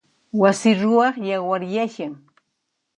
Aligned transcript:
Wasi 0.41 0.69
ruwaq 0.79 1.15
yawaryashan. 1.29 2.13